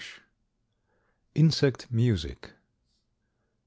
[1.35, 2.53] INSECT MUSIC.